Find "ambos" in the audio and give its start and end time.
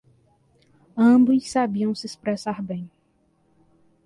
1.13-1.51